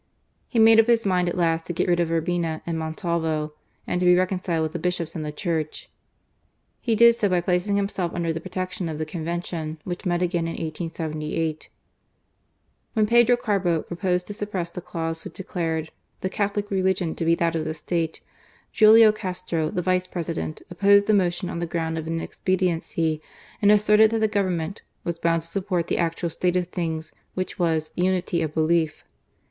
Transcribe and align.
He 0.47 0.57
made 0.57 0.79
up 0.79 0.87
his 0.87 1.05
mind, 1.05 1.29
at 1.29 1.37
last, 1.37 1.67
to 1.67 1.73
get 1.73 1.87
rid 1.87 1.99
of 1.99 2.09
Urbina 2.09 2.63
and 2.65 2.75
Montalvo, 2.79 3.53
and 3.85 3.99
to 3.99 4.05
be 4.07 4.15
reconciled 4.15 4.63
with 4.63 4.71
the 4.71 4.79
Bishops 4.79 5.13
and 5.13 5.23
the 5.23 5.31
Church. 5.31 5.91
He 6.79 6.95
did 6.95 7.13
so 7.13 7.29
by 7.29 7.39
placing 7.39 7.75
himself 7.75 8.11
under 8.15 8.33
the 8.33 8.39
protection 8.41 8.89
of 8.89 8.97
the 8.97 9.05
Convention, 9.05 9.77
which 9.83 10.03
met 10.07 10.23
again 10.23 10.47
in 10.47 10.53
1878. 10.53 11.69
When 12.93 13.05
Pedro 13.05 13.37
Carbo 13.37 13.83
proposed 13.83 14.25
to 14.25 14.33
suppress 14.33 14.71
the 14.71 14.81
clause 14.81 15.23
which 15.23 15.35
declared" 15.35 15.91
the 16.21 16.31
Catholic 16.31 16.71
religion 16.71 17.13
to 17.13 17.23
be 17.23 17.35
that 17.35 17.55
of 17.55 17.63
the 17.65 17.75
State,'* 17.75 18.21
Julio 18.73 19.11
Castro, 19.11 19.69
the 19.69 19.83
Vice 19.83 20.07
President, 20.07 20.63
opposed 20.71 21.05
the 21.05 21.13
motion 21.13 21.47
on 21.47 21.59
the 21.59 21.67
ground 21.67 21.99
of 21.99 22.07
inexpediency, 22.07 23.21
and 23.61 23.71
asserted 23.71 24.09
that 24.09 24.19
the 24.19 24.27
Government 24.27 24.81
"was 25.03 25.19
bound 25.19 25.43
to 25.43 25.47
support 25.47 25.85
the 25.85 25.99
actual 25.99 26.31
state 26.31 26.55
of 26.55 26.69
things, 26.69 27.13
which 27.35 27.57
'W'as, 27.57 27.91
unity 27.95 28.41
of 28.41 28.55
belief." 28.55 29.03